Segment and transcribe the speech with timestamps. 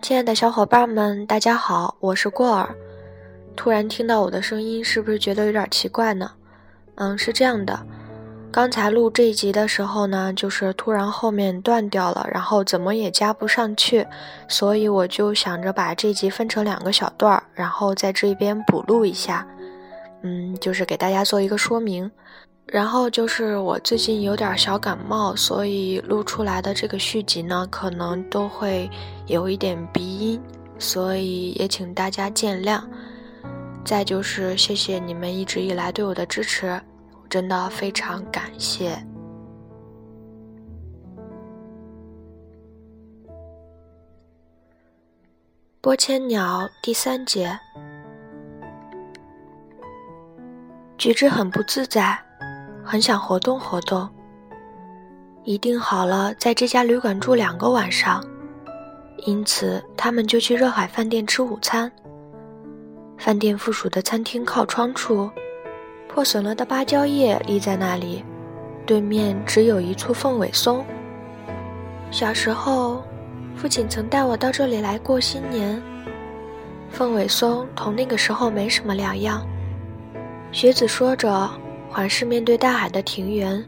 [0.00, 2.74] 亲爱的小伙伴们，大家好，我是过儿。
[3.56, 6.30] 突然听到我的声音，是不是觉得有点奇怪呢？
[6.94, 7.84] 嗯，是这样的，
[8.50, 14.06] 刚才录这一集的时候呢，就是突然后面断掉了，然后怎么也加不上去，
[14.46, 19.46] 所以我就想着把这集分成两个小段儿，然后在这边补录一下。
[20.22, 22.10] 嗯，就是给大家做一个说明。
[22.70, 28.90] 然后就是我最近有点小感冒，所以录出来的这个续集呢，可能都会
[29.26, 30.40] 有一点鼻音，
[30.78, 32.82] 所以也请大家见谅。
[33.86, 36.78] 再就是谢谢你们一直以来对我的支持，
[37.30, 39.02] 真的非常感谢。
[45.80, 47.58] 播千鸟第三节，
[50.98, 52.27] 菊枝很不自在。
[52.90, 54.08] 很想活动活动。
[55.44, 58.24] 一定好了，在这家旅馆住两个晚上，
[59.26, 61.92] 因此他们就去热海饭店吃午餐。
[63.18, 65.30] 饭店附属的餐厅靠窗处，
[66.08, 68.24] 破损了的芭蕉叶立在那里，
[68.86, 70.82] 对面只有一簇凤尾松。
[72.10, 73.04] 小时候，
[73.54, 75.78] 父亲曾带我到这里来过新年。
[76.88, 79.46] 凤尾松同那个时候没什么两样。
[80.52, 81.50] 学子说着。
[81.90, 83.64] 环视面对大海的庭园，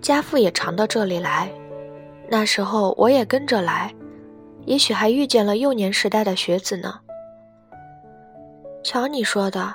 [0.00, 1.50] 家父也常到这里来。
[2.30, 3.92] 那时候我也跟着来，
[4.64, 7.00] 也许还遇见了幼年时代的学子呢。
[8.84, 9.74] 瞧你说的，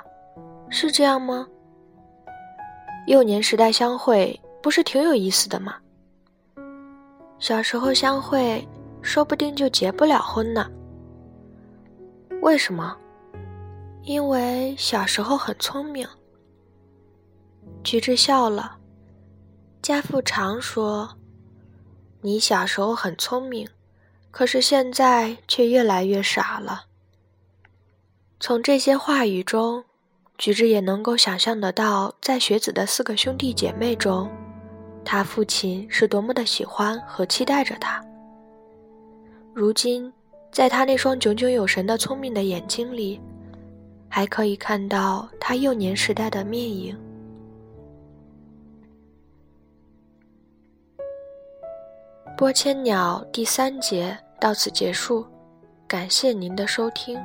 [0.70, 1.46] 是这样吗？
[3.06, 5.76] 幼年时代相会不是挺有意思的吗？
[7.38, 8.66] 小时候相会，
[9.02, 10.66] 说不定就结不了婚呢。
[12.40, 12.96] 为什么？
[14.02, 16.08] 因为小时候很聪明。
[17.84, 18.78] 菊枝笑了。
[19.82, 21.18] 家父常说
[22.22, 23.68] ：“你小时候很聪明，
[24.30, 26.86] 可是现在却越来越傻了。”
[28.40, 29.84] 从这些话语中，
[30.38, 34.30] 菊枝也能够想象得到，在学子的四个兄弟姐妹中，
[35.04, 38.02] 他父亲是多么的喜欢和期待着他。
[39.52, 40.10] 如今，
[40.50, 43.20] 在他那双炯炯有神的聪明的眼睛里，
[44.08, 46.98] 还可以看到他幼年时代的面影。
[52.36, 55.24] 播千鸟第三节到此结束，
[55.86, 57.16] 感谢您的收听。